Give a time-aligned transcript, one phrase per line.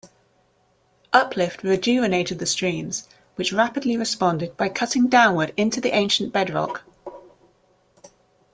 [1.13, 6.81] Uplift rejuvenated the streams, which rapidly responded by cutting downward into the ancient bedrock.